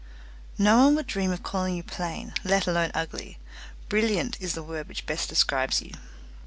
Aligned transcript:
"No 0.57 0.79
one 0.85 0.95
would 0.95 1.05
dream 1.05 1.31
of 1.31 1.43
calling 1.43 1.75
you 1.75 1.83
plain, 1.83 2.33
let 2.43 2.65
alone 2.65 2.89
ugly; 2.95 3.37
brilliant 3.87 4.35
is 4.41 4.55
the 4.55 4.63
word 4.63 4.87
which 4.87 5.05
best 5.05 5.29
describes 5.29 5.79
you." 5.79 5.91